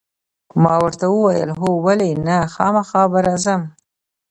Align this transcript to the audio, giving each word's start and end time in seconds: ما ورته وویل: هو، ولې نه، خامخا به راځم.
ما 0.63 0.75
ورته 0.83 1.05
وویل: 1.11 1.49
هو، 1.59 1.69
ولې 1.85 2.11
نه، 2.27 2.37
خامخا 2.55 3.03
به 3.11 3.19
راځم. 3.25 3.61